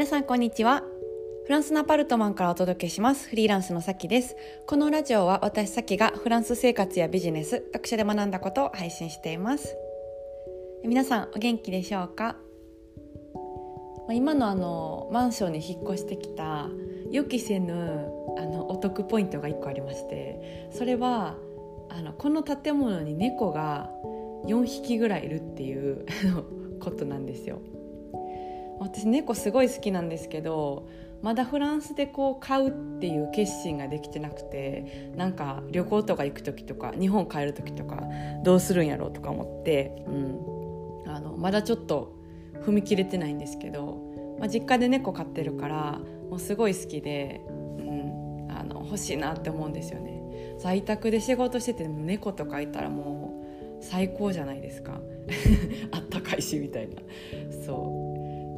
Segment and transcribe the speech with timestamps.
[0.00, 0.82] 皆さんこんにちは。
[1.44, 3.28] フランスのアパルトマンからお届けします。
[3.28, 4.34] フリーランスのさきです。
[4.66, 9.76] このラジオは私さきがフランス生活やビジネス読書で学んだことを配信しています。
[10.86, 12.36] 皆さんお元気でしょうか？
[14.10, 16.70] 今のあのマンションに引っ越してきた
[17.10, 21.36] 予期せぬあのお得ポイントが1個ありましてそれは
[21.90, 23.90] あのこの建物に猫が
[24.46, 26.06] 4匹ぐらいいるっていう
[26.80, 27.60] ことなんですよ。
[28.80, 30.88] 私猫すごい好きなんですけど
[31.22, 38.02] まだフランスでこう買うっていう決心ができてなくてなんか旅行とか行く時とか日本帰る時とか
[38.42, 42.16] どうするんやろうとか思って、うん、あのまだちょっと
[42.64, 46.00] 踏み切れてないんですけど、まあ、実家で猫飼ってるから
[46.30, 50.20] もうすごい好きで、うん、あの欲しいなって思うんですよね。
[50.58, 53.44] 在宅で仕事してて猫とかいたらも
[53.80, 55.00] う最高じゃないですか。
[55.92, 56.96] あったかいしみたいな。
[57.64, 58.09] そう。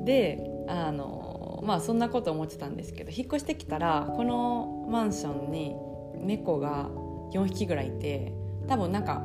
[0.04, 5.74] であのまあそんなこと思ってたんですけど引っ越してきたらこのマンションに
[6.16, 6.88] 猫が
[7.32, 8.32] 4匹ぐらいいて
[8.68, 9.22] 多分なんか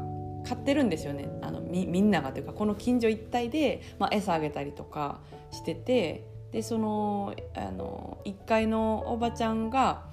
[0.48, 1.30] 飼ってるんですよね。
[1.42, 5.20] あのみんながというかこの近所一帯で、まあ、餌あげたりとか
[5.52, 10.06] しててでそのあの1階のおばちゃんが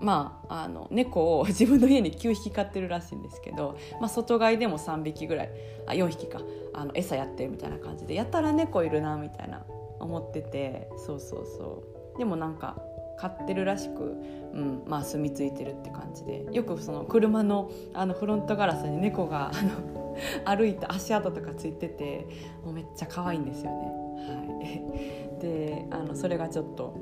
[0.00, 5.50] まあ、あの猫を 自分の家に9匹飼ってるらしいんですけど、まあ、外飼いでも3匹ぐらい
[5.86, 6.40] あ4匹か
[6.74, 9.64] あの餌やってるみたいな感じでやたら猫いるなみたいな
[10.04, 11.82] 思っててそうそうそ
[12.14, 12.76] うでもなんか
[13.16, 22.26] 飼ってるらしく、うんまあ、住み着いてるって感じでよくその車のあのフロントガラスに猫があの 歩いた足跡とかついてて
[22.64, 24.04] もうめっちゃ可愛いんですよね。
[24.26, 26.94] はい、であのそれがちょっと、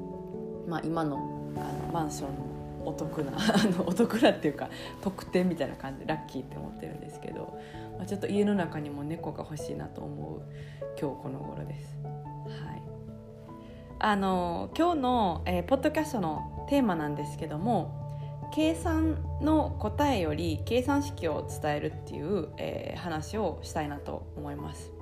[0.67, 1.17] まあ、今の
[1.57, 2.29] あのマンション
[2.85, 4.69] のお得な あのお得なっていうか
[5.03, 7.59] 特典みたいな感じでラッキーって思ってるんですけど、
[7.97, 10.43] まあ、ちょっと家の中にも猫が欲しいなと思う
[11.01, 11.99] 今日この頃です。
[12.03, 12.92] はい
[14.05, 18.03] あの今日の、えー、ポッドキャストのテーマなんですけども
[18.53, 24.93] 計算の答えより計算式を伝えるっていう、えー、話をしたいなと思います。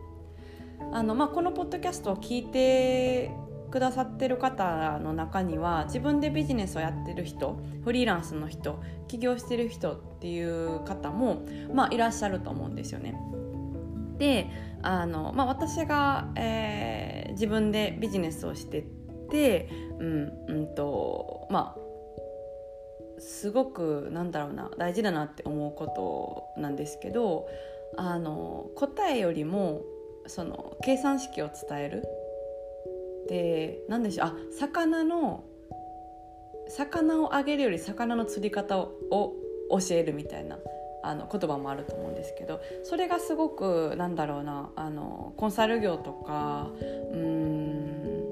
[0.92, 3.30] あのまあ、このポッドキャストを聞いて
[3.70, 13.14] くださってる方の中には自分でビジネスをやってる人フリーランスの人起業してる人っていう方も、まあ、いらっしゃると思うんですよね。
[14.18, 14.50] で
[14.82, 18.84] あの、まあ、私が、えー、自分でビジネスをしてっ
[19.30, 25.86] て、うんうんとまあ、すごくなんだろうな大事だなって思うこ
[26.54, 27.48] となんですけど
[27.96, 29.80] あの答えよりも
[30.26, 32.04] その計算式を伝える。
[33.30, 35.44] で何でしょうあ魚の
[36.68, 38.90] 魚をあげるより魚の釣り方を
[39.70, 40.58] 教えるみたいな。
[41.02, 46.70] あの言葉もあると思うんですけどそれがすごくなんだろうなあのコンサル業とか
[47.12, 48.24] うん、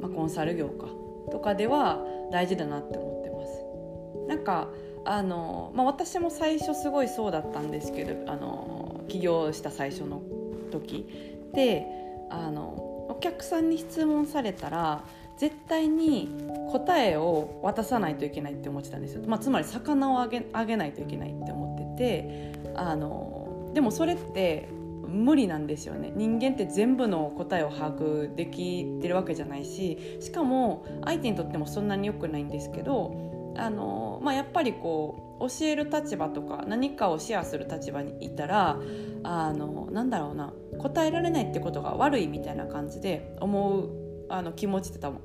[0.00, 0.86] まあ、コンサル業か
[1.30, 1.98] とかでは
[2.32, 4.28] 大事だなって思ってます。
[4.28, 4.68] なんか
[5.04, 10.22] あの、まあ、私も最初すごいそうだったんですけどあの起業した最初の
[10.70, 11.06] 時
[11.54, 11.86] で
[12.30, 15.04] あのお客さんに質問されたら
[15.36, 16.30] 絶対に
[16.70, 24.68] 答えを渡さないといけないって思ってたんですよ、まあ、つまり魚をあげあげないといけないって思っててあのでもそれって
[25.06, 26.12] 無理なんですよね。
[26.14, 38.78] 人間って全部の答えを把握できてるわけじゃないししかも相手にとってもそんなに良くないんですけどあの、まあ、やっぱりこう教える立場とか何かをシェアする立場にいたら
[39.22, 45.20] あのなんだろうな答えられないってことが悪いみたいな感じで思うあの気持ちって多分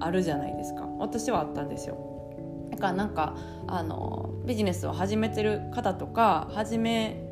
[0.00, 0.86] あるじゃないですか。
[0.98, 2.68] 私はあったんですよ。
[2.70, 3.36] だからなんか
[3.66, 7.28] あのビジネスを始めてる方とか始め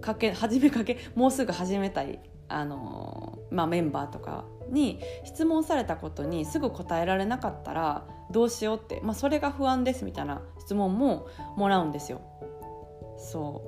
[0.00, 12.20] かけ始めかけもうすぐ始めたいあの、まあ、メンバーとかに質問されたことにすぐ答えられなかったらどうしようって、まあ、それが不安ですみたいな質問ももらうんですよ。
[13.18, 13.62] そ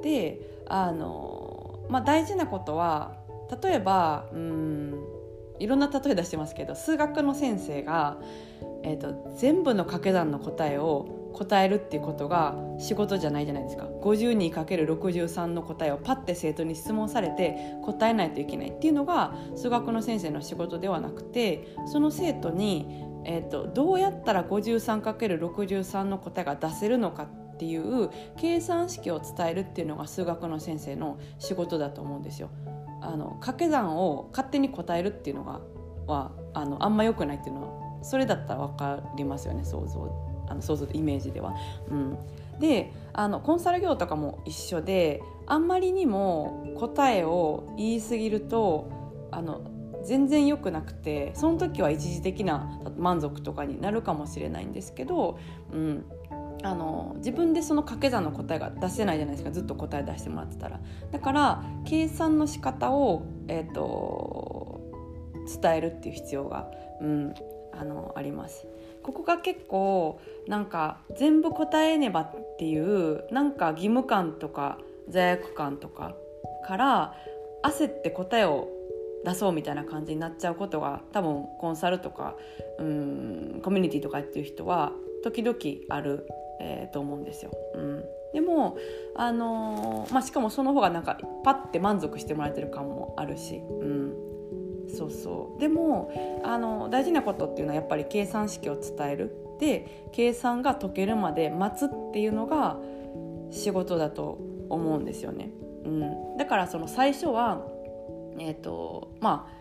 [0.00, 0.02] う。
[0.02, 3.16] であの、まあ、大事なことは
[3.62, 5.19] 例えばうん
[5.60, 8.18] いろんな例え出してますけど数学の先生が、
[8.82, 28.08] えーと、全部の掛け算の答えを答えるっていうことが仕事じゃないじゃないですか 52×63 の答えをパッて生徒に質問されて答えないといけないっていうのが数学の先生の仕事ではなくてその生徒に、えーと、どうやったら 53×63 の答えが出せるのかっていう
[28.38, 32.50] 計算式を伝えるっていうのが数学の先生の仕事だと思うんですよ。
[33.00, 35.60] あの掛け算を勝手に答えるっていうのが
[36.06, 41.54] はあのあんま良くないっていうのはそれだったら分かりますよね想像あの想像イメージでは。
[41.90, 42.18] うん、
[42.58, 48.88] であのコンサル業とかも一緒であんまりにも答えを言い過ぎると
[49.30, 49.60] あの
[50.04, 55.38] 全然良くなくてその時は一時的な満足とかになるかもしれないんですけど、
[55.72, 56.04] うん、
[56.62, 59.50] あの自分でその掛け算の答えが出せないじゃないですか。
[59.50, 60.80] ずっと答え出してもらってたら。
[61.10, 64.80] だから計算の仕方を、えーと、
[65.60, 66.70] 伝えるっていう必要が、
[67.00, 67.34] うん、
[67.72, 68.66] あのあります。
[69.02, 74.78] ここが結構なんか全部答えねばっていうなんか義務感とか
[75.08, 76.14] 罪悪感とか
[76.66, 77.14] から
[77.62, 78.68] 焦って答えを
[79.24, 82.36] 出そうみたいな感じになっちゃうことが多分コンサルとか
[82.78, 85.58] うんコミュニティとかやってる人は時々
[85.88, 86.26] ある、
[86.60, 87.50] えー、と思うんですよ。
[87.74, 88.76] うん、でも、
[89.14, 94.14] あのー、まあ、しかもその方がなんかパッて満足してもらえてる感もあるし、うん、
[94.88, 95.60] そうそう。
[95.60, 96.12] でも
[96.44, 99.36] あの大事なことっていうのはやっぱり計算式を伝える。
[99.58, 102.78] で計算が解けるまで待つっていうのが
[103.50, 104.38] 仕事だと
[104.70, 105.50] 思うんですよね。
[105.84, 107.66] うん、だからその最初は
[108.38, 109.59] えっ、ー、とまあ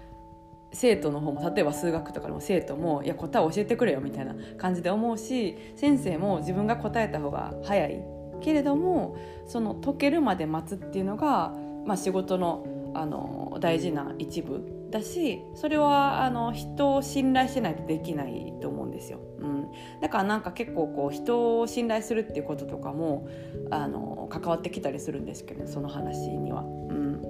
[0.71, 8.03] 生徒の方も例えば数学とかでも生徒も「いや答え教えてくれよ」みたいな感じで思うし先生も自分が答えた方が早い
[8.41, 9.15] けれども
[9.47, 11.53] その解けるまで待つっていうのが、
[11.85, 19.19] まあ、仕事のあの大事な一部だしそれはあの人を信頼してないとできないと思うんですよ。
[19.39, 19.67] うん、
[20.01, 23.27] だからなんか結構こう人を信頼するっていうこととかも
[23.69, 26.61] あの関わってきたりするんですけどその話には。
[26.61, 27.21] うん、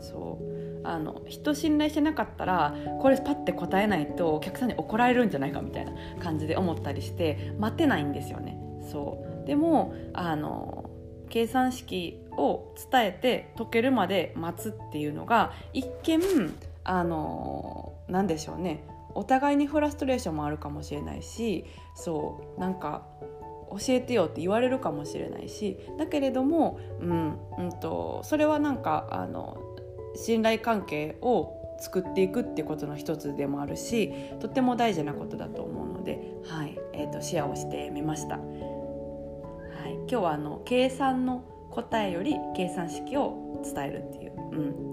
[0.00, 0.51] そう
[0.84, 8.58] あの人信頼してなかったらこれパッて答えないとお客さんに怒られるんじゃないかみたいな感じで思ったりして待てないんですよね。
[8.90, 9.46] そう。
[9.46, 10.90] でもあの
[11.28, 16.20] 計算式を伝えて解けるまで待つっていうのが一見
[16.84, 18.84] あの何でしょうね。
[19.14, 21.64] お互いにフラストレーションもあるかもしれないし
[21.94, 22.60] そう。
[22.60, 23.06] なんか
[23.72, 29.56] 教えてよって言われるかもしれないしだけれども、うんうんと、それはなんかあの
[30.16, 38.36] 信頼関係を作っていくってことの一つでもあるしとっても大事なことだと思うので、はいえーと、シェアをしてみました。
[38.36, 38.42] は
[39.88, 44.32] い、今日はあの計算の答えより計算式を伝えるっていう、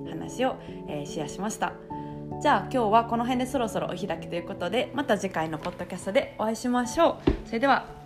[0.04, 0.56] うん、話を、
[0.88, 1.74] えー、シェアしました。
[2.42, 7.48] じゃあ今日はこの辺でそろそろお開きということでまた次回のポッドキャストでお会いしましょう。
[7.48, 7.99] それでは